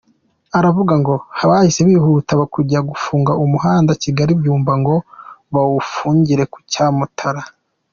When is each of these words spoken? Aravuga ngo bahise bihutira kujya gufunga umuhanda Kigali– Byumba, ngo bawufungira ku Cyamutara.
Aravuga 0.57 0.93
ngo 1.01 1.13
bahise 1.49 1.79
bihutira 1.89 2.43
kujya 2.55 2.79
gufunga 2.89 3.31
umuhanda 3.43 3.91
Kigali– 4.03 4.31
Byumba, 4.39 4.71
ngo 4.81 4.95
bawufungira 5.53 6.43
ku 6.53 6.59
Cyamutara. 6.71 7.41